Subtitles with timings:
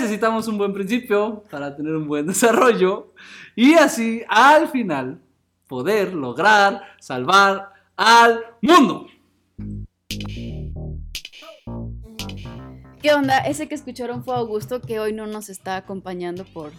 [0.00, 3.12] necesitamos un buen principio para tener un buen desarrollo
[3.54, 5.20] y así al final
[5.68, 9.06] poder lograr salvar al mundo.
[13.02, 13.38] ¿Qué onda?
[13.38, 16.72] Ese que escucharon fue Augusto, que hoy no nos está acompañando por...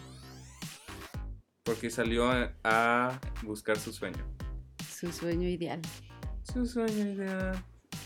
[1.63, 2.29] Porque salió
[2.63, 4.23] a, buscar su sueño.
[4.88, 5.79] Su sueño ideal.
[6.43, 7.63] Su sueño ideal.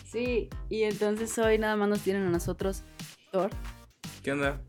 [0.10, 2.84] Sí, y entonces hoy nada más nos tienen a nosotros
[3.32, 3.50] Thor.
[4.24, 4.62] ¿Qué onda?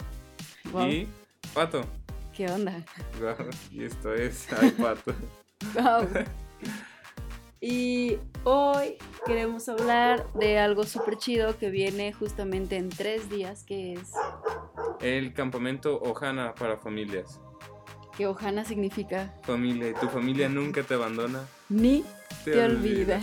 [0.72, 0.88] Wow.
[0.88, 1.08] Y
[1.54, 1.84] Pato.
[2.34, 2.84] ¿Qué onda?
[3.70, 5.14] Y esto es Ay Pato.
[5.74, 6.08] Wow.
[7.58, 13.94] Y hoy queremos hablar de algo súper chido que viene justamente en tres días, que
[13.94, 14.12] es
[15.00, 17.40] El campamento Ojana para familias.
[18.16, 21.44] que Ojana significa Familia, y tu familia nunca te abandona.
[21.70, 22.04] ni
[22.44, 23.20] te, olvida.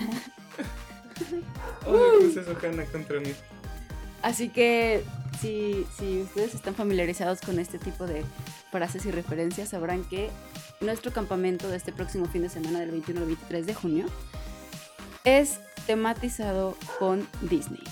[1.85, 3.33] Oh, me cruces Ojana contra mí.
[4.23, 5.03] Así que
[5.43, 8.23] si, si ustedes están familiarizados con este tipo de
[8.71, 10.29] frases y referencias, sabrán que
[10.79, 14.05] nuestro campamento de este próximo fin de semana del 21 al 23 de junio
[15.25, 17.83] es tematizado con Disney.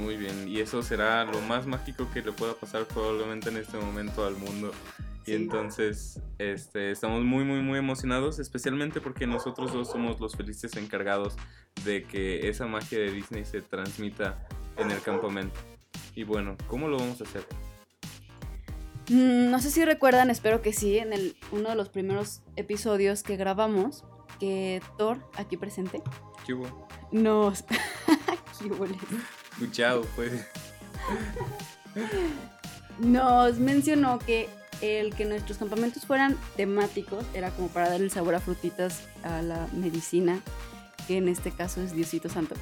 [0.00, 3.78] Muy bien, y eso será lo más mágico que le pueda pasar probablemente en este
[3.78, 4.72] momento al mundo.
[5.24, 10.76] Y entonces este, estamos muy, muy, muy emocionados, especialmente porque nosotros dos somos los felices
[10.76, 11.36] encargados
[11.84, 14.44] de que esa magia de Disney se transmita
[14.76, 15.71] en el campamento.
[16.14, 17.44] Y bueno, ¿cómo lo vamos a hacer?
[19.08, 23.22] Mm, No sé si recuerdan, espero que sí, en el, uno de los primeros episodios
[23.22, 24.04] que grabamos,
[24.38, 26.02] que Thor, aquí presente,
[26.46, 26.88] ¿Qué hubo?
[27.10, 27.64] nos...
[28.62, 28.96] Qué boles.
[29.72, 30.46] Chao, pues.
[33.00, 34.48] nos mencionó que
[34.80, 39.66] el que nuestros campamentos fueran temáticos era como para darle sabor a frutitas a la
[39.72, 40.40] medicina,
[41.08, 42.54] que en este caso es Diosito Santo.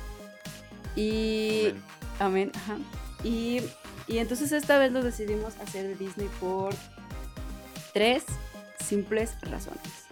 [0.97, 1.67] Y...
[1.69, 1.83] Amén.
[2.19, 2.77] Amén, ajá.
[3.23, 3.61] Y,
[4.07, 6.75] y entonces esta vez lo decidimos hacer de Disney por
[7.93, 8.25] tres
[8.85, 10.07] simples razones.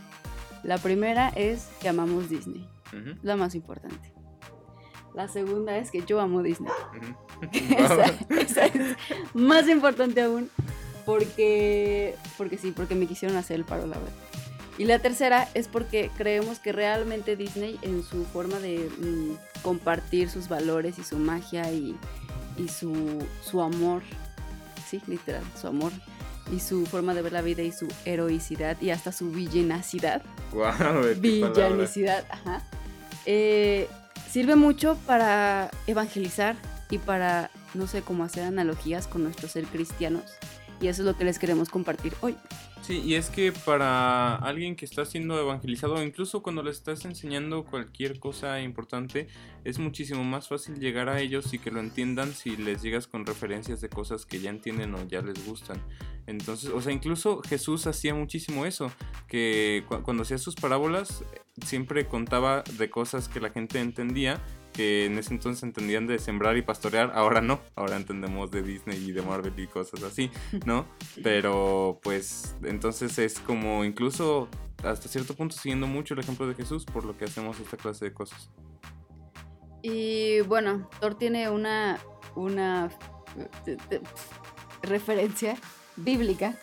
[0.63, 4.13] La primera es que amamos Disney, Ujú, la más importante.
[5.15, 6.71] La segunda es que yo amo Disney.
[7.53, 8.97] esa, esa es
[9.35, 10.51] más importante aún
[11.05, 14.13] porque, porque sí, porque me quisieron hacer el paro, la verdad.
[14.77, 20.31] Y la tercera es porque creemos que realmente Disney en su forma de mm, compartir
[20.31, 21.97] sus valores y su magia y,
[22.59, 24.03] y su, su amor,
[24.89, 25.93] sí, literal, su amor
[26.53, 31.13] y su forma de ver la vida y su heroicidad y hasta su villanacidad, palabra.
[31.19, 32.63] villanicidad, ajá,
[33.27, 33.89] eh,
[34.31, 36.57] sirve mucho para evangelizar
[36.91, 40.25] y para, no sé, cómo hacer analogías con nuestro ser cristianos.
[40.81, 42.37] Y eso es lo que les queremos compartir hoy.
[42.83, 47.65] Sí, y es que para alguien que está siendo evangelizado, incluso cuando le estás enseñando
[47.67, 49.29] cualquier cosa importante,
[49.65, 53.27] es muchísimo más fácil llegar a ellos y que lo entiendan si les llegas con
[53.27, 55.83] referencias de cosas que ya entienden o ya les gustan.
[56.27, 58.91] Entonces, o sea, incluso Jesús hacía muchísimo eso,
[59.29, 61.23] que cu- cuando hacía sus parábolas
[61.67, 64.41] siempre contaba de cosas que la gente entendía,
[64.79, 69.09] que en ese entonces entendían de sembrar y pastorear, ahora no, ahora entendemos de Disney
[69.09, 70.31] y de Marvel y cosas así,
[70.67, 70.87] ¿no?
[71.25, 74.49] Pero pues entonces es como incluso
[74.85, 78.05] hasta cierto punto siguiendo mucho el ejemplo de Jesús por lo que hacemos esta clase
[78.05, 78.53] de cosas.
[79.83, 81.99] Y bueno, Thor tiene una,
[82.37, 82.89] una
[83.67, 84.01] eh, eh,
[84.83, 85.57] referencia
[85.97, 86.57] bíblica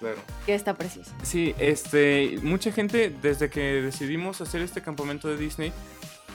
[0.00, 0.18] Claro.
[0.44, 1.16] que está preciosa.
[1.22, 5.72] Sí, este, mucha gente desde que decidimos hacer este campamento de Disney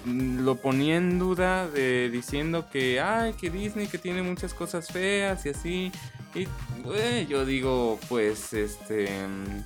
[0.05, 5.45] lo ponía en duda de diciendo que ay que Disney que tiene muchas cosas feas
[5.45, 5.91] y así
[6.33, 6.47] y
[6.95, 9.63] eh, yo digo pues este mm,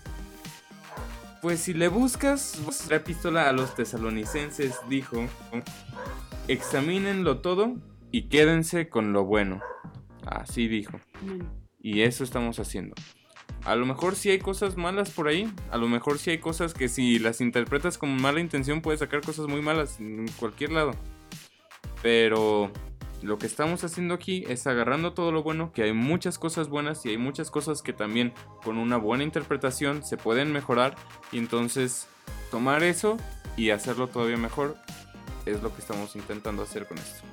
[1.42, 5.28] pues si le buscas la epístola a los tesalonicenses dijo
[6.48, 7.76] examínenlo todo
[8.12, 9.62] y quédense con lo bueno
[10.26, 11.42] así dijo Mm.
[11.82, 12.96] y eso estamos haciendo.
[13.66, 15.52] A lo mejor sí hay cosas malas por ahí.
[15.72, 19.22] A lo mejor sí hay cosas que si las interpretas con mala intención puedes sacar
[19.22, 20.92] cosas muy malas en cualquier lado.
[22.02, 22.72] Pero
[23.22, 27.06] lo que estamos haciendo aquí es agarrando todo lo bueno, que hay muchas cosas buenas
[27.06, 28.34] y hay muchas cosas que también
[28.66, 30.96] con una buena interpretación se pueden mejorar.
[31.32, 32.08] Y entonces
[32.52, 33.16] tomar eso
[33.56, 34.76] y hacerlo todavía mejor
[35.46, 37.24] es lo que estamos intentando hacer con esto.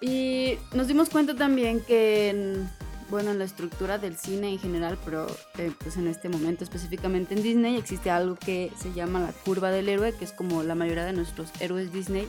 [0.00, 2.70] Y nos dimos cuenta también que, en,
[3.10, 5.26] bueno, en la estructura del cine en general, pero
[5.58, 9.70] eh, pues en este momento específicamente en Disney, existe algo que se llama la curva
[9.70, 12.28] del héroe, que es como la mayoría de nuestros héroes Disney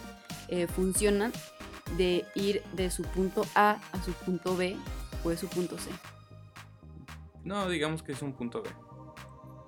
[0.50, 1.32] eh, funcionan
[1.98, 4.76] de ir de su punto A a su punto B
[5.24, 5.90] o de su punto C.
[7.44, 8.70] No, digamos que es un punto B.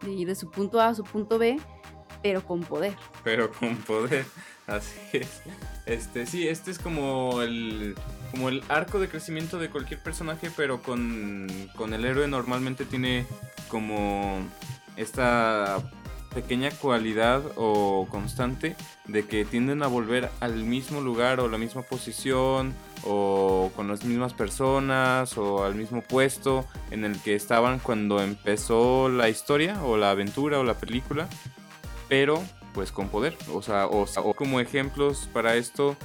[0.02, 1.60] De ir de su punto A a su punto B,
[2.22, 2.96] pero con poder.
[3.24, 4.26] pero con poder.
[4.78, 5.42] Así es.
[5.86, 7.96] Este, sí, este es como el,
[8.32, 13.26] como el arco de crecimiento de cualquier personaje, pero con, con el héroe normalmente tiene
[13.70, 14.40] como
[14.98, 15.78] esta
[16.34, 18.76] pequeña cualidad o constante
[19.06, 24.04] de que tienden a volver al mismo lugar o la misma posición o con las
[24.04, 29.96] mismas personas o al mismo puesto en el que estaban cuando empezó la historia o
[29.98, 31.28] la aventura o la película,
[32.10, 32.44] pero
[32.78, 33.36] pues con poder.
[33.56, 35.98] O sea, o, o como ejemplos para esto,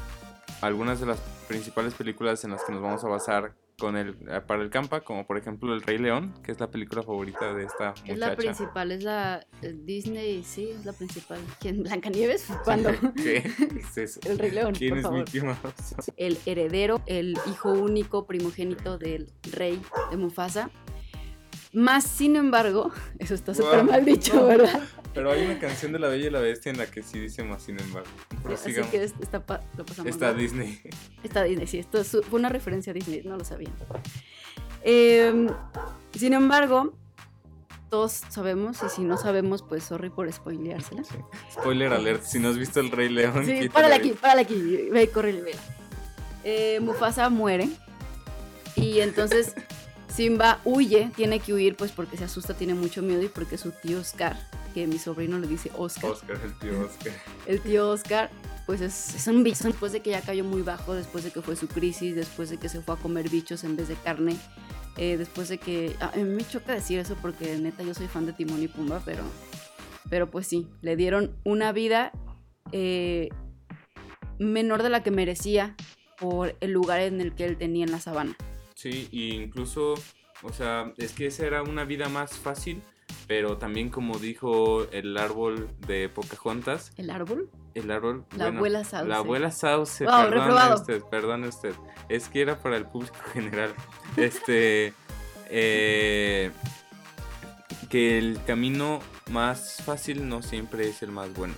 [0.63, 4.41] algunas de las principales películas en las que nos vamos a basar con el eh,
[4.41, 7.65] para el campa, como por ejemplo El Rey León, que es la película favorita de
[7.65, 8.11] esta muchacha.
[8.11, 11.41] Es la principal, es la eh, Disney, sí, es la principal.
[11.61, 11.83] ¿Quién?
[11.83, 12.47] ¿Blancanieves?
[12.65, 12.89] ¿Cuándo?
[13.17, 14.21] ¿Qué es eso?
[14.25, 15.19] El Rey León, ¿Quién por es favor.
[15.19, 15.95] Mickey Mouse?
[16.17, 19.79] El heredero, el hijo único primogénito del rey
[20.11, 20.71] de Mufasa.
[21.75, 24.83] Más sin embargo, eso está súper mal dicho, ¿verdad?
[25.15, 27.43] Pero hay una canción de La Bella y la Bestia en la que sí dice
[27.45, 28.09] más, sin embargo.
[28.31, 28.91] Así Prosigamos.
[28.91, 30.33] que es- está, pa- lo pasamos Está.
[30.33, 30.81] Disney.
[31.23, 33.73] Está Disney, sí, esto es- fue una referencia a Disney, no lo sabían.
[34.85, 35.47] Eh,
[36.17, 36.95] sin embargo,
[37.91, 41.05] todos sabemos, y si no sabemos, pues sorry por spoileársela.
[41.05, 41.15] Sí.
[41.53, 45.09] Spoiler alert, si no has visto El Rey León, Sí, párale aquí, párale aquí, ve,
[45.11, 45.53] corre, ve.
[46.45, 47.69] Eh, Mufasa muere
[48.75, 49.55] y entonces
[50.13, 53.71] Simba huye, tiene que huir pues porque se asusta, tiene mucho miedo y porque su
[53.71, 54.39] tío Oscar,
[54.75, 57.13] que mi sobrino le dice Oscar, Oscar, el tío Oscar.
[57.47, 58.31] el tío Oscar,
[58.67, 61.41] pues es, es un bicho después de que ya cayó muy bajo, después de que
[61.41, 64.37] fue su crisis, después de que se fue a comer bichos en vez de carne,
[64.99, 65.97] eh, después de que...
[66.01, 69.01] A mí me choca decir eso porque neta yo soy fan de Timón y Pumba,
[69.05, 69.25] pero,
[70.11, 72.13] pero pues sí, le dieron una vida
[72.73, 73.31] eh,
[74.39, 75.75] menor de la que merecía
[76.19, 78.37] por el lugar en el que él tenía en la sabana.
[78.83, 79.95] Sí, y incluso,
[80.43, 82.83] o sea, es que esa era una vida más fácil,
[83.29, 87.49] pero también como dijo el árbol de Pocahontas, ¿El árbol?
[87.75, 88.25] el árbol...
[88.33, 89.09] La bueno, abuela Sauce.
[89.09, 91.75] La abuela Sauce, Wow, perdone usted, perdone usted.
[92.09, 93.73] Es que era para el público general.
[94.17, 94.95] Este,
[95.49, 96.51] eh,
[97.89, 98.99] que el camino
[99.31, 101.55] más fácil no siempre es el más bueno,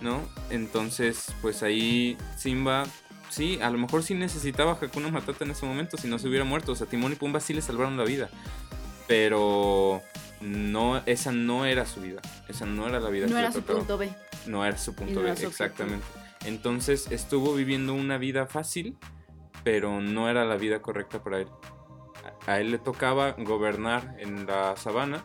[0.00, 0.20] ¿no?
[0.50, 2.86] Entonces, pues ahí Simba,
[3.28, 6.28] sí, a lo mejor sí necesitaba a Hakuna Matata en ese momento, si no se
[6.28, 6.72] hubiera muerto.
[6.72, 8.28] O sea, Timón y Pumba sí le salvaron la vida.
[9.06, 10.02] Pero
[10.40, 12.20] no, esa no era su vida.
[12.48, 13.78] Esa no era la vida No que era le su tocaba.
[13.78, 14.10] punto B.
[14.46, 16.04] No era su punto no B, su exactamente.
[16.44, 18.96] Entonces estuvo viviendo una vida fácil,
[19.64, 21.48] pero no era la vida correcta para él.
[22.46, 25.24] A él le tocaba gobernar en la sabana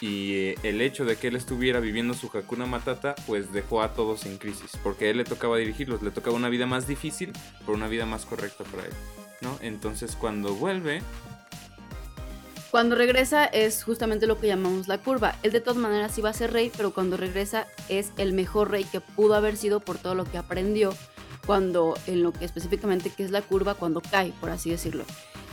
[0.00, 3.92] y eh, el hecho de que él estuviera viviendo su Hakuna Matata, pues dejó a
[3.92, 7.32] todos en crisis, porque a él le tocaba dirigirlos, le tocaba una vida más difícil,
[7.60, 8.92] pero una vida más correcta para él,
[9.42, 9.58] ¿no?
[9.60, 11.02] Entonces cuando vuelve,
[12.70, 15.34] Cuando regresa es justamente lo que llamamos la curva.
[15.42, 18.84] Él de todas maneras iba a ser rey, pero cuando regresa es el mejor rey
[18.84, 20.94] que pudo haber sido por todo lo que aprendió
[21.46, 25.04] cuando en lo que específicamente que es la curva cuando cae, por así decirlo.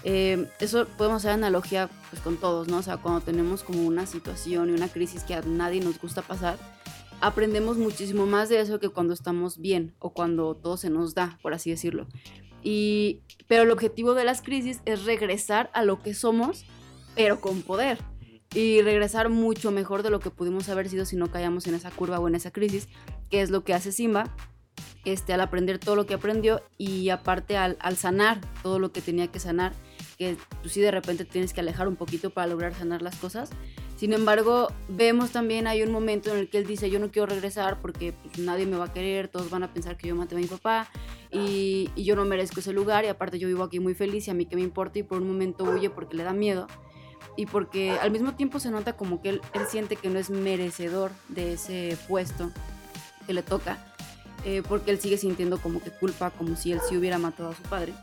[0.04, 2.78] Eh, eso podemos hacer analogía pues, con todos, ¿no?
[2.78, 6.22] O sea, cuando tenemos como una situación y una crisis que a nadie nos gusta
[6.22, 6.58] pasar,
[7.20, 11.40] aprendemos muchísimo más de eso que cuando estamos bien o cuando todo se nos da,
[11.42, 12.08] por así decirlo.
[12.64, 16.66] Y, pero el objetivo de las crisis es regresar a lo que somos,
[17.16, 17.98] pero con poder.
[18.54, 21.92] Y regresar mucho mejor de lo que pudimos haber sido si no caíamos en esa
[21.92, 22.88] curva o en esa crisis,
[23.30, 24.34] que es lo que hace Simba
[25.06, 29.02] este, al aprender todo lo que aprendió y aparte al, al sanar todo lo que
[29.02, 29.74] tenía que sanar,
[30.18, 33.50] que tú sí de repente tienes que alejar un poquito para lograr sanar las cosas.
[33.98, 37.26] Sin embargo, vemos también hay un momento en el que él dice, yo no quiero
[37.26, 40.36] regresar porque pues, nadie me va a querer, todos van a pensar que yo maté
[40.36, 40.88] a mi papá
[41.32, 44.34] y, yo no merezco ese lugar y aparte yo vivo aquí muy feliz y a
[44.34, 46.68] mí que me importa y por un momento huye porque le da miedo
[47.36, 50.30] y porque al mismo tiempo se nota como que él, él siente que no es
[50.30, 52.52] merecedor de ese puesto
[53.26, 53.94] que le toca,
[54.46, 57.56] eh, porque él sigue sintiendo como que culpa, como si él sí hubiera matado a
[57.56, 57.94] su padre.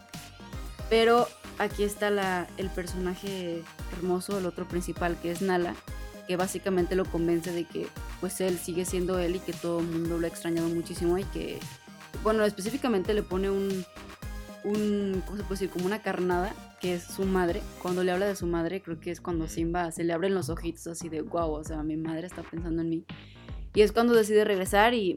[0.90, 1.26] Pero
[1.58, 3.62] aquí está la, el personaje
[3.96, 5.74] hermoso, el otro principal, que es Nala,
[6.26, 7.86] que básicamente lo convence de que
[8.20, 11.24] pues él sigue siendo él y que todo el mundo lo ha extrañado muchísimo y
[11.24, 11.58] que,
[12.22, 13.84] bueno, específicamente le pone un,
[14.62, 15.70] ¿cómo se puede decir?
[15.70, 17.62] Como una carnada, que es su madre.
[17.82, 20.48] Cuando le habla de su madre, creo que es cuando Simba se le abren los
[20.48, 23.04] ojitos así de, wow, o sea, mi madre está pensando en mí.
[23.74, 25.16] Y es cuando decide regresar y,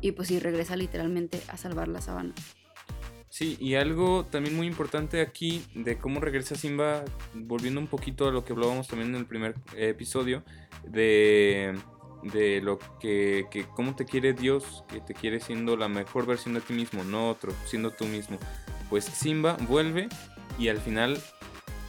[0.00, 2.34] y pues sí, regresa literalmente a salvar la sabana.
[3.30, 8.32] Sí, y algo también muy importante aquí de cómo regresa Simba, volviendo un poquito a
[8.32, 10.42] lo que hablábamos también en el primer episodio,
[10.82, 11.78] de,
[12.24, 16.54] de lo que, que cómo te quiere Dios, que te quiere siendo la mejor versión
[16.54, 18.36] de ti mismo, no otro, siendo tú mismo.
[18.90, 20.08] Pues Simba vuelve
[20.58, 21.16] y al final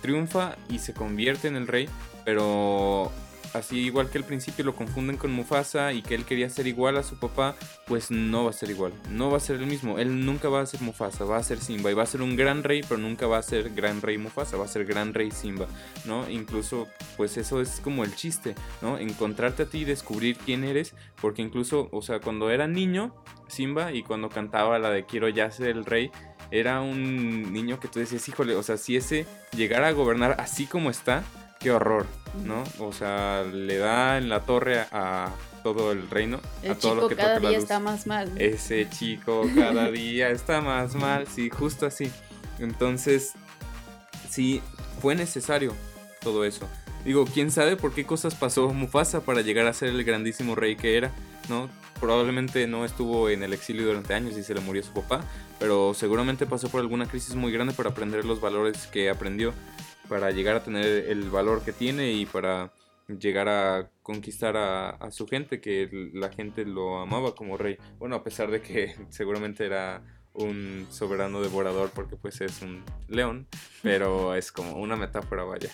[0.04, 1.90] triunfa y se convierte en el rey,
[2.24, 3.12] pero
[3.54, 6.98] así igual que al principio lo confunden con Mufasa y que él quería ser igual
[6.98, 7.56] a su papá,
[7.88, 10.62] pues no va a ser igual, no va a ser el mismo, él nunca va
[10.62, 13.00] a ser Mufasa, va a ser Simba y va a ser un gran rey, pero
[13.00, 15.68] nunca va a ser gran rey Mufasa, va a ser gran rey Simba,
[16.06, 16.30] ¿no?
[16.30, 18.98] Incluso, pues eso es como el chiste, ¿no?
[18.98, 23.14] Encontrarte a ti y descubrir quién eres, porque incluso, o sea, cuando era niño,
[23.48, 26.12] Simba, y cuando cantaba la de Quiero ya ser el rey,
[26.52, 30.66] era un niño que tú decías, híjole, o sea, si ese llegara a gobernar así
[30.66, 31.24] como está,
[31.62, 32.08] qué horror,
[32.44, 32.64] ¿no?
[32.80, 35.32] O sea, le da en la torre a
[35.64, 37.64] todo el reino, El a todo chico lo que cada toca la luz.
[37.64, 38.32] está más mal.
[38.36, 42.12] Ese chico cada día está más mal, sí, justo así.
[42.60, 43.34] Entonces,
[44.30, 44.62] sí,
[45.02, 45.74] fue necesario
[46.22, 46.68] todo eso.
[47.06, 50.76] Digo, quién sabe por qué cosas pasó Mufasa para llegar a ser el grandísimo rey
[50.76, 51.12] que era,
[51.50, 51.70] ¿no?
[52.00, 55.22] Probablemente no estuvo en el exilio durante años y se le murió su papá,
[55.60, 59.54] pero seguramente pasó por alguna crisis muy grande para aprender los valores que aprendió,
[60.12, 62.74] para llegar a tener el valor que tiene y para
[63.08, 67.78] llegar a conquistar a, a su gente, que la gente lo amaba como rey.
[67.98, 70.04] Bueno, a pesar de que seguramente era
[70.34, 73.48] un soberano devorador porque pues es un león,
[73.84, 75.70] pero es como una metáfora, vaya.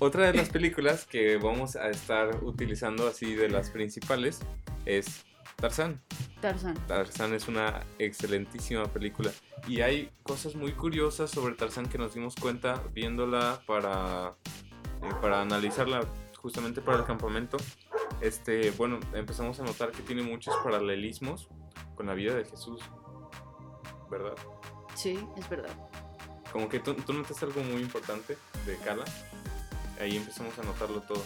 [0.00, 4.40] Otra de las películas que vamos a estar utilizando así de las principales
[4.86, 5.24] es
[5.60, 6.00] Tarzán.
[6.40, 6.74] Tarzán.
[6.86, 9.30] Tarzán es una excelentísima película
[9.68, 14.34] y hay cosas muy curiosas sobre Tarzán que nos dimos cuenta viéndola para,
[15.02, 16.00] eh, para analizarla
[16.36, 17.58] justamente para el campamento.
[18.22, 21.48] Este, bueno, empezamos a notar que tiene muchos paralelismos
[21.94, 22.80] con la vida de Jesús,
[24.10, 24.34] ¿verdad?
[24.94, 25.76] Sí, es verdad.
[26.52, 28.36] Como que tú, tú notas algo muy importante
[28.66, 29.04] de Cala.
[30.00, 31.22] Ahí empezamos a notarlo todo.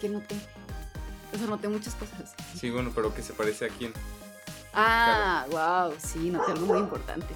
[0.00, 0.36] ¿Qué noté?
[1.32, 2.34] O sea, noté muchas cosas.
[2.58, 3.92] Sí, bueno, pero que se parece a quién.
[4.72, 7.26] Ah, wow, sí, noté algo muy importante.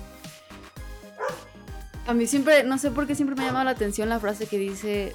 [2.07, 4.47] A mí siempre, no sé por qué siempre me ha llamado la atención la frase
[4.47, 5.15] que dice,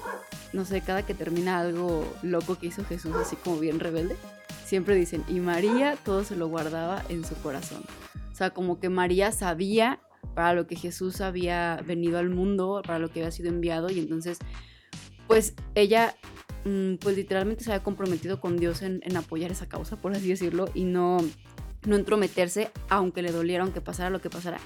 [0.52, 4.16] no sé, cada que termina algo loco que hizo Jesús, así como bien rebelde,
[4.64, 7.84] siempre dicen, y María todo se lo guardaba en su corazón.
[8.32, 10.00] O sea, como que María sabía
[10.34, 13.98] para lo que Jesús había venido al mundo, para lo que había sido enviado, y
[13.98, 14.38] entonces,
[15.26, 16.16] pues ella,
[17.00, 20.84] pues literalmente se había comprometido con Dios en, apoyar esa causa, por así decirlo, y
[20.84, 21.18] no,
[21.86, 24.58] no entrometerse, aunque le doliera, aunque pasara lo que pasara.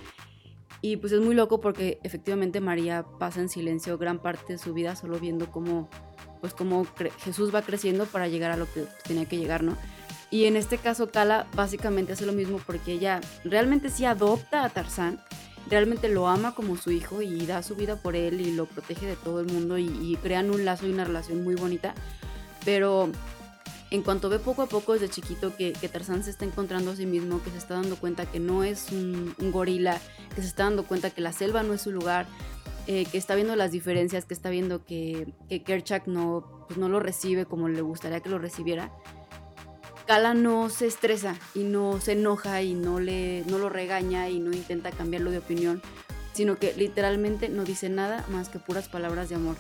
[0.83, 4.73] Y pues es muy loco porque efectivamente María pasa en silencio gran parte de su
[4.73, 5.91] vida solo viendo cómo,
[6.41, 6.87] pues cómo
[7.23, 9.77] Jesús va creciendo para llegar a lo que tenía que llegar, ¿no?
[10.31, 14.71] Y en este caso Cala básicamente hace lo mismo porque ella realmente sí adopta a
[14.71, 15.21] Tarzán,
[15.71, 19.07] realmente lo ama como su hijo y da su vida por él y lo protege
[19.07, 21.95] de todo el mundo y, y crean un lazo y una relación muy bonita.
[22.65, 23.11] Pero
[23.91, 26.97] en cuanto ve poco a poco desde chiquito que, que Tarzán se está encontrando a
[26.97, 30.01] sí mismo, que se está dando cuenta que no es un, un gorila,
[30.35, 32.27] que se está dando cuenta que la selva no es su lugar,
[32.87, 36.89] eh, que está viendo las diferencias, que está viendo que, que Kerchak no, pues no
[36.89, 38.93] lo recibe como le gustaría que lo recibiera,
[40.11, 44.41] Kala no se estresa y no se enoja y no, le, no lo regaña y
[44.41, 45.81] no intenta cambiarlo de opinión,
[46.33, 49.55] sino que literalmente no dice nada más que puras palabras de amor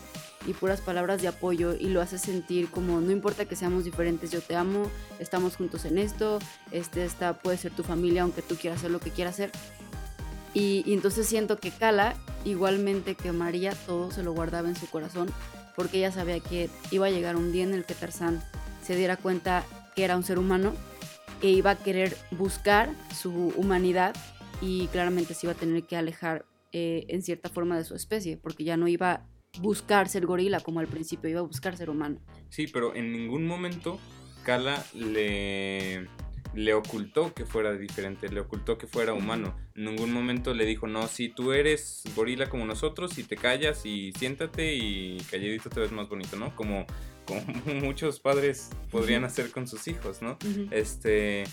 [0.48, 4.32] y puras palabras de apoyo y lo hace sentir como no importa que seamos diferentes,
[4.32, 4.90] yo te amo,
[5.20, 6.40] estamos juntos en esto,
[6.72, 9.52] este, esta puede ser tu familia aunque tú quieras hacer lo que quieras hacer.
[10.52, 15.30] Y, entonces siento que Kala, igualmente que María, todo se lo guardaba en su corazón
[15.76, 18.42] porque ella sabía que iba a llegar un día en el que Tarzán
[18.82, 19.64] se diera cuenta
[19.94, 20.74] que era un ser humano
[21.42, 24.14] e iba a querer buscar su humanidad
[24.60, 28.36] y claramente se iba a tener que alejar eh, en cierta forma de su especie
[28.36, 29.26] porque ya no iba a
[29.60, 32.20] buscar ser gorila como al principio, iba a buscar ser humano.
[32.50, 33.98] Sí, pero en ningún momento
[34.44, 36.06] Kala le,
[36.54, 39.56] le ocultó que fuera diferente, le ocultó que fuera humano.
[39.74, 43.84] En ningún momento le dijo, no, si tú eres gorila como nosotros, y te callas
[43.86, 46.54] y siéntate y calladito te ves más bonito, ¿no?
[46.56, 46.86] Como,
[47.26, 47.40] como
[47.82, 50.38] muchos padres podrían hacer con sus hijos, ¿no?
[50.70, 51.44] Este,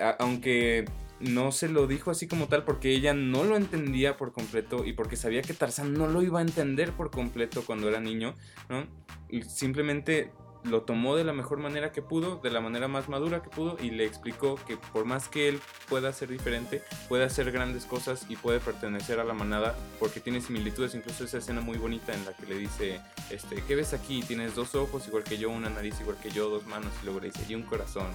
[0.00, 0.84] a- aunque
[1.20, 4.92] no se lo dijo así como tal porque ella no lo entendía por completo y
[4.92, 8.34] porque sabía que Tarzán no lo iba a entender por completo cuando era niño,
[8.68, 8.86] ¿no?
[9.28, 10.32] Y simplemente
[10.64, 13.76] lo tomó de la mejor manera que pudo, de la manera más madura que pudo
[13.80, 18.26] y le explicó que por más que él pueda ser diferente, puede hacer grandes cosas
[18.28, 22.24] y puede pertenecer a la manada porque tiene similitudes, incluso esa escena muy bonita en
[22.24, 23.00] la que le dice,
[23.30, 24.22] este, ¿qué ves aquí?
[24.22, 27.20] Tienes dos ojos igual que yo, una nariz igual que yo, dos manos y luego
[27.20, 28.08] le dice, y un corazón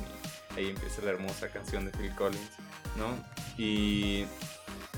[0.56, 2.52] y ahí empieza la hermosa canción de Phil Collins,
[2.98, 3.16] ¿no?
[3.58, 4.26] Y,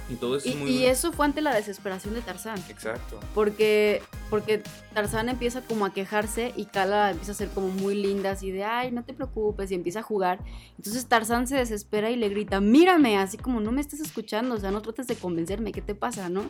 [0.09, 0.69] y todo eso Y, es muy...
[0.71, 2.59] y eso fue ante la desesperación de Tarzán.
[2.69, 3.19] Exacto.
[3.33, 4.63] Porque, porque
[4.93, 8.63] Tarzán empieza como a quejarse y Kala empieza a ser como muy linda, así de,
[8.63, 10.39] ay, no te preocupes, y empieza a jugar.
[10.77, 14.57] Entonces Tarzán se desespera y le grita, mírame, así como no me estás escuchando, o
[14.57, 16.43] sea, no trates de convencerme, ¿qué te pasa, no?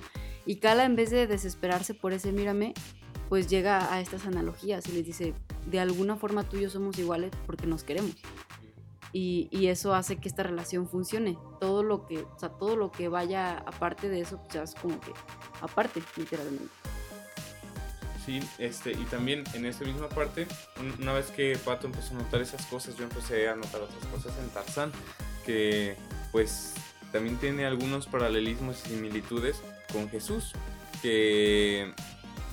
[0.46, 2.74] Y Kala en vez de desesperarse por ese mírame,
[3.30, 5.34] pues llega a estas analogías y les dice,
[5.68, 8.16] de alguna forma tú y yo somos iguales porque nos queremos.
[9.12, 11.38] Y, y eso hace que esta relación funcione.
[11.60, 15.00] Todo lo que, o sea, todo lo que vaya aparte de eso, pues es como
[15.00, 15.12] que
[15.62, 16.70] aparte, literalmente.
[18.26, 20.46] Sí, este, y también en esa misma parte,
[20.80, 24.06] un- una vez que Pato empezó a notar esas cosas, yo empecé a notar otras
[24.06, 24.92] cosas en Tarzán,
[25.46, 25.96] que
[26.32, 26.74] pues
[27.12, 29.62] también tiene algunos paralelismos y similitudes
[29.92, 30.54] con Jesús,
[31.02, 31.92] que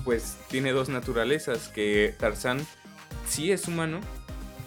[0.03, 2.65] pues tiene dos naturalezas, que Tarzán
[3.27, 3.99] sí es humano,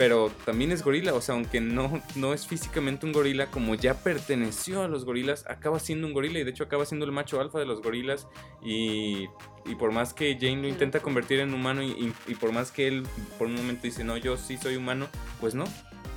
[0.00, 3.92] pero también es gorila, o sea, aunque no, no es físicamente un gorila, como ya
[3.92, 7.38] perteneció a los gorilas, acaba siendo un gorila y de hecho acaba siendo el macho
[7.38, 8.26] alfa de los gorilas
[8.64, 9.28] y,
[9.66, 12.88] y por más que Jane lo intenta convertir en humano y, y- por más que
[12.88, 13.07] él
[13.38, 15.07] por un momento dice, no, yo sí soy humano,
[15.38, 15.64] pues no,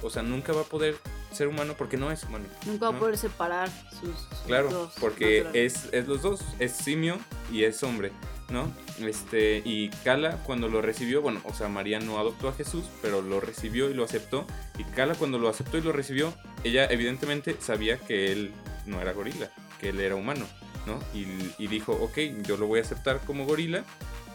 [0.02, 0.96] o sea, nunca va a poder
[1.34, 2.46] ser humano porque no es humano.
[2.66, 6.72] Nunca va a poder separar sus, sus Claro, dos porque es, es los dos, es
[6.72, 7.18] simio
[7.52, 8.14] y es hombre,
[8.54, 8.72] ¿no?
[9.06, 13.22] Este, y Cala cuando lo recibió, bueno, o sea, María no adoptó a Jesús, pero
[13.22, 14.46] lo recibió y lo aceptó.
[14.78, 16.34] Y Cala cuando lo aceptó y lo recibió,
[16.64, 18.54] ella evidentemente sabía que él
[18.86, 19.50] no era gorila,
[19.82, 20.46] que él era humano,
[20.86, 21.00] ¿no?
[21.18, 21.26] Y,
[21.58, 22.18] y dijo, ok,
[22.48, 23.84] yo lo voy a aceptar como gorila,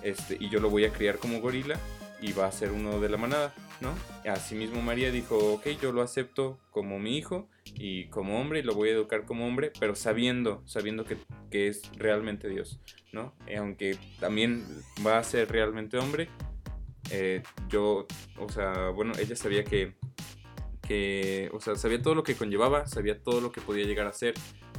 [0.03, 1.79] este, y yo lo voy a criar como gorila,
[2.21, 3.95] y va a ser uno de la manada, ¿no?
[4.31, 8.75] Asimismo María dijo, ok, yo lo acepto como mi hijo, y como hombre y lo
[8.75, 11.17] voy a educar como hombre, pero sabiendo, sabiendo que,
[11.51, 12.81] que es realmente Dios,
[13.13, 13.35] ¿no?
[13.47, 14.65] Eh, aunque también
[15.07, 16.29] va a ser realmente hombre,
[17.11, 18.07] eh, yo,
[18.39, 19.95] o sea, bueno, ella sabía que,
[20.87, 24.13] que, o sea, sabía todo lo que conllevaba, sabía todo lo que podía llegar a
[24.13, 24.35] ser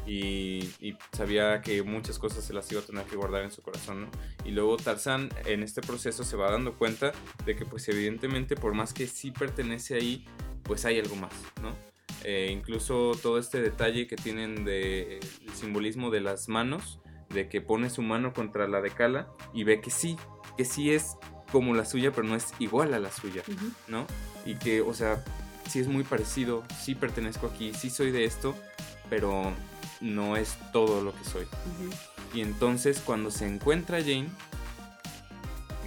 [0.09, 3.61] y, y sabía que muchas cosas se las iba a tener que guardar en su
[3.61, 4.07] corazón, ¿no?
[4.43, 7.11] Y luego Tarzán en este proceso se va dando cuenta
[7.45, 10.25] de que pues evidentemente por más que sí pertenece ahí,
[10.63, 11.75] pues hay algo más, ¿no?
[12.23, 16.99] Eh, incluso todo este detalle que tienen de el simbolismo de las manos,
[17.29, 20.17] de que pone su mano contra la de Cala y ve que sí,
[20.57, 21.17] que sí es
[21.51, 23.71] como la suya, pero no es igual a la suya, Ujú.
[23.87, 24.07] ¿no?
[24.43, 25.23] Y que, o sea,
[25.69, 28.55] sí es muy parecido, sí pertenezco aquí, sí soy de esto,
[29.07, 29.53] pero
[30.01, 31.45] no es todo lo que soy.
[32.33, 34.29] Y entonces cuando se encuentra Jane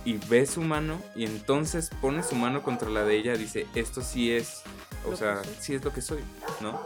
[0.04, 4.03] y ve su mano y entonces pone su mano contra la de ella, dice, esto
[4.03, 4.62] sí es,
[5.07, 6.22] o sea, sí es lo que soy,
[6.61, 6.81] ¿no?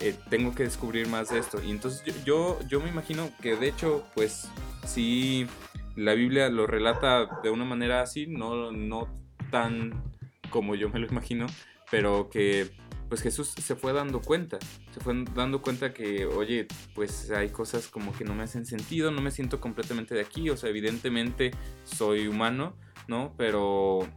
[0.00, 1.62] Eh, tengo que descubrir más de esto.
[1.62, 4.48] Y entonces yo, yo, yo me imagino que de hecho, pues
[4.86, 5.46] sí,
[5.94, 9.08] la Biblia lo relata de una manera así, no, no
[9.50, 10.02] tan
[10.50, 11.46] como yo me lo imagino,
[11.90, 12.70] pero que
[13.10, 14.58] pues Jesús se fue dando cuenta,
[14.94, 19.10] se fue dando cuenta que, oye, pues hay cosas como que no me hacen sentido,
[19.10, 21.50] no me siento completamente de aquí, o sea, evidentemente
[21.82, 22.76] soy humano,
[23.08, 23.34] ¿no?
[23.36, 24.08] Pero,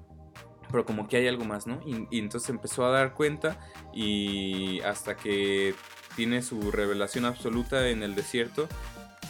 [0.72, 1.82] pero como que hay algo más, ¿no?
[1.88, 3.60] Y, y entonces empezó a dar cuenta
[3.96, 5.74] y hasta que
[6.16, 8.70] tiene su revelación absoluta en el desierto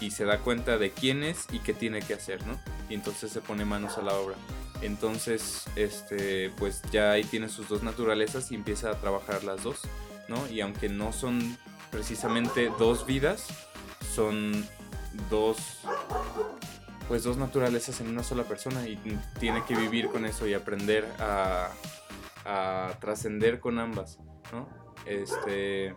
[0.02, 2.60] y se da cuenta de quién es y qué tiene que hacer, ¿no?
[2.90, 4.36] Y entonces se pone manos a la obra.
[4.84, 9.80] Entonces, este, pues ya ahí tiene sus dos naturalezas y empieza a trabajar las dos,
[10.28, 10.48] ¿no?
[10.50, 11.58] Y aunque no son
[11.90, 13.48] precisamente dos vidas,
[14.14, 14.68] son
[15.30, 15.58] dos,
[17.08, 18.98] pues dos naturalezas en una sola persona y
[19.40, 21.70] tiene que vivir con eso y aprender a,
[22.46, 24.20] a trascender con ambas,
[24.52, 24.68] ¿no?
[25.06, 25.96] Este,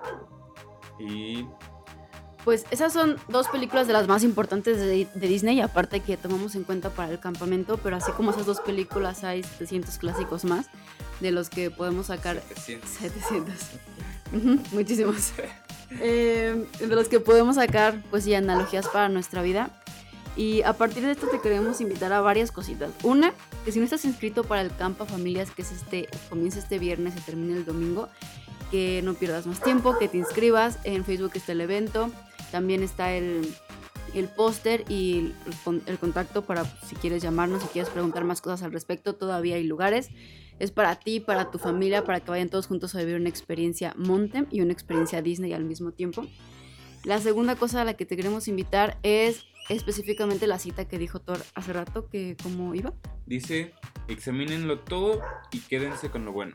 [1.01, 1.45] y
[2.47, 6.55] Pues esas son dos películas de las más importantes de, de Disney, aparte que tomamos
[6.55, 10.67] en cuenta para el campamento, pero así como esas dos películas hay 700 clásicos más,
[11.19, 12.89] de los que podemos sacar 700.
[12.89, 13.55] 700.
[14.33, 15.33] Ujú, Muchísimos.
[16.01, 19.71] Eh, de los que podemos sacar, pues sí, analogías para nuestra vida.
[20.37, 22.91] Y a partir de esto te queremos invitar a varias cositas.
[23.03, 23.33] Una,
[23.65, 27.15] que si no estás inscrito para el Campa Familias, que es este, comienza este viernes
[27.17, 28.09] y termina el domingo,
[28.71, 30.79] que no pierdas más tiempo, que te inscribas.
[30.85, 32.11] En Facebook está el evento.
[32.51, 33.53] También está el,
[34.15, 38.41] el póster y el, con- el contacto para si quieres llamarnos, si quieres preguntar más
[38.41, 39.15] cosas al respecto.
[39.15, 40.09] Todavía hay lugares.
[40.59, 43.93] Es para ti, para tu familia, para que vayan todos juntos a vivir una experiencia
[43.97, 46.25] Montem y una experiencia Disney al mismo tiempo.
[47.05, 51.21] La segunda cosa a la que te queremos invitar es específicamente la cita que dijo
[51.21, 52.95] Thor hace rato, que cómo iba.
[53.27, 53.75] dice,
[54.09, 55.21] examínenlo todo
[55.53, 56.55] y quédense con lo bueno.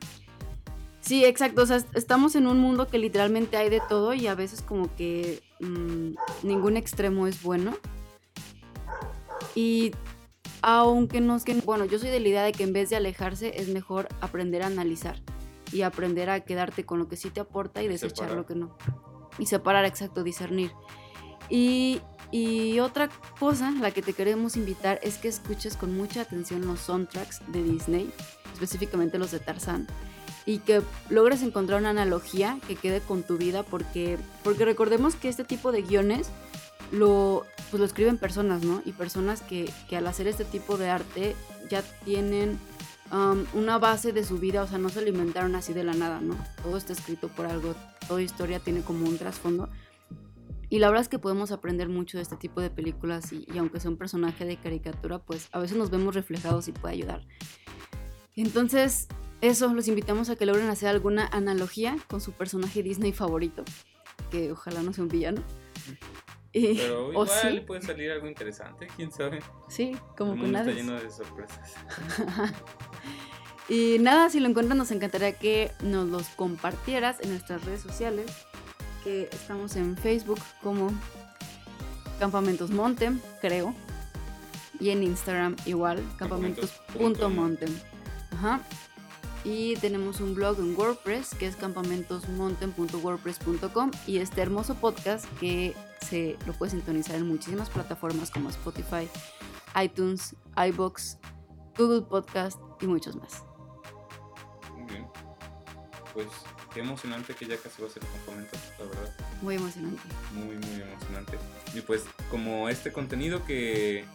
[1.01, 1.63] Sí, exacto.
[1.63, 4.61] O sea, est- estamos en un mundo que literalmente hay de todo y a veces
[4.61, 7.75] como que mm, ningún extremo es bueno.
[9.55, 9.91] Y
[10.61, 13.59] aunque nos que bueno, yo soy de la idea de que en vez de alejarse
[13.59, 15.17] es mejor aprender a analizar
[15.71, 18.37] y aprender a quedarte con lo que sí te aporta y desechar Separar.
[18.37, 18.77] lo que no.
[19.39, 20.71] Y separar, exacto, discernir.
[21.49, 21.99] Y,
[22.31, 23.09] y otra
[23.39, 27.63] cosa, la que te queremos invitar es que escuches con mucha atención los soundtracks de
[27.63, 28.11] Disney,
[28.53, 29.87] específicamente los de Tarzán
[30.45, 35.29] y que logres encontrar una analogía que quede con tu vida porque porque recordemos que
[35.29, 36.29] este tipo de guiones
[36.91, 38.81] lo, pues lo escriben personas, ¿no?
[38.85, 41.35] Y personas que, que al hacer este tipo de arte
[41.69, 42.59] ya tienen
[43.11, 46.19] um, una base de su vida, o sea, no se alimentaron así de la nada,
[46.21, 46.35] ¿no?
[46.63, 47.75] Todo está escrito por algo,
[48.07, 49.69] toda historia tiene como un trasfondo.
[50.69, 53.57] Y la verdad es que podemos aprender mucho de este tipo de películas y, y
[53.57, 57.21] aunque sea un personaje de caricatura, pues a veces nos vemos reflejados y puede ayudar.
[58.37, 59.07] Entonces,
[59.41, 63.63] eso, los invitamos a que logren hacer alguna analogía con su personaje Disney favorito,
[64.29, 65.41] que ojalá no sea un villano.
[66.53, 69.39] Y- Pero o igual sí, puede salir algo interesante, quién sabe.
[69.69, 71.73] sí, como con mundo está lleno de sorpresas.
[73.69, 78.29] Y nada, si lo encuentran, nos encantaría que nos los compartieras en nuestras redes sociales,
[79.03, 80.91] que estamos en Facebook como
[82.19, 83.73] Campamentos Montem, creo,
[84.79, 87.69] y en Instagram igual, campamentos.montem.
[88.33, 88.59] Ajá.
[89.43, 95.73] Y tenemos un blog en WordPress que es campamentosmontem.wordpress.com y este hermoso podcast que
[96.07, 99.09] se lo puede sintonizar en muchísimas plataformas como Spotify,
[99.81, 101.17] iTunes, iBox,
[101.75, 103.43] Google Podcast y muchos más.
[104.75, 105.07] Muy bien.
[106.13, 106.27] Pues
[106.71, 109.11] qué emocionante que ya casi va a ser el campamento, la verdad.
[109.41, 110.03] Muy emocionante.
[110.33, 111.39] Muy, muy emocionante.
[111.73, 114.05] Y pues como este contenido que,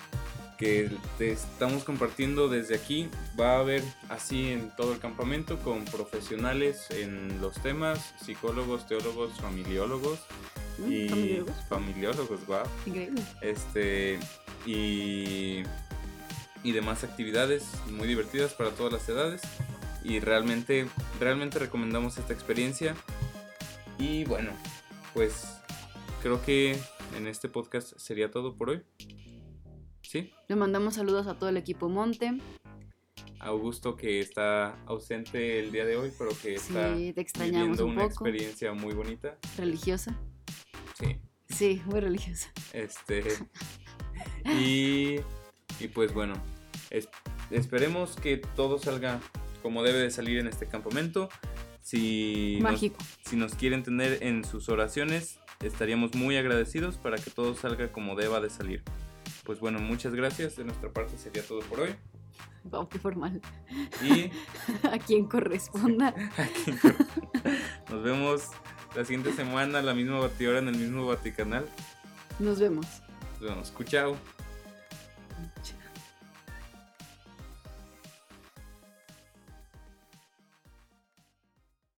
[0.57, 5.85] que te estamos compartiendo desde aquí, va a haber así en todo el campamento con
[5.85, 10.21] profesionales en los temas, psicólogos, teólogos, familiólogos
[10.79, 10.93] ¿Mm?
[10.93, 11.57] y ¿Familiólogos?
[11.69, 12.63] familiólogos, wow.
[12.87, 13.23] Increíble.
[13.43, 14.19] Este
[14.65, 15.63] y,
[16.63, 19.43] y demás actividades muy divertidas para todas las edades
[20.03, 20.87] y realmente
[21.21, 22.95] realmente recomendamos esta experiencia
[23.99, 24.51] y bueno
[25.15, 25.47] pues
[26.23, 26.79] creo que
[27.17, 28.83] en este podcast sería todo por hoy
[30.09, 32.39] sí Le mandamos saludos a todo el equipo Monte.
[33.41, 37.13] Augusto que está ausente el día de hoy pero que está Sí,
[37.45, 38.27] viviendo un una poco.
[38.27, 40.19] experiencia muy bonita Religiosa.
[40.99, 41.17] sí
[41.49, 42.51] Sí, muy religiosa.
[42.73, 43.23] Este.
[44.45, 45.17] y,
[45.81, 46.35] y pues bueno,
[46.91, 47.09] es-
[47.51, 49.21] esperemos que todo salga
[49.63, 51.29] como debe de salir en este campamento.
[51.83, 52.97] Si nos, Mágico.
[53.25, 58.17] si nos quieren tener en sus oraciones, estaríamos muy agradecidos para que todo salga como
[58.17, 58.83] deba de salir.
[59.47, 60.57] Pues bueno, muchas gracias.
[60.57, 61.95] De nuestra parte sería todo por hoy.
[62.65, 63.41] Wow, qué formal.
[64.03, 64.31] Y
[64.87, 66.09] A quien corresponda.
[66.37, 66.73] aquí
[67.89, 68.49] nos vemos
[68.97, 71.67] la siguiente semana a la misma batidora en el mismo Vaticanal.
[72.41, 72.87] Nos vemos.
[73.41, 73.73] Nos vemos.
[73.73, 73.85] Chao.
[73.85, 74.36] Chao.